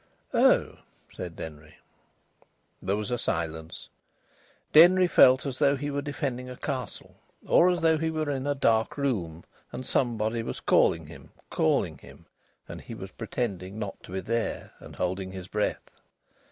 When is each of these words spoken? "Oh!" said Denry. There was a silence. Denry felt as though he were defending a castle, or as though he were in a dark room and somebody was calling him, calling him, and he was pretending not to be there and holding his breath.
"Oh!" 0.33 0.79
said 1.15 1.35
Denry. 1.35 1.75
There 2.81 2.95
was 2.95 3.11
a 3.11 3.19
silence. 3.19 3.87
Denry 4.73 5.05
felt 5.05 5.45
as 5.45 5.59
though 5.59 5.75
he 5.75 5.91
were 5.91 6.01
defending 6.01 6.49
a 6.49 6.57
castle, 6.57 7.17
or 7.45 7.69
as 7.69 7.81
though 7.81 7.99
he 7.99 8.09
were 8.09 8.31
in 8.31 8.47
a 8.47 8.55
dark 8.55 8.97
room 8.97 9.43
and 9.71 9.85
somebody 9.85 10.41
was 10.41 10.59
calling 10.59 11.05
him, 11.05 11.29
calling 11.51 11.99
him, 11.99 12.25
and 12.67 12.81
he 12.81 12.95
was 12.95 13.11
pretending 13.11 13.77
not 13.77 14.01
to 14.01 14.13
be 14.13 14.21
there 14.21 14.71
and 14.79 14.95
holding 14.95 15.31
his 15.33 15.47
breath. 15.47 16.01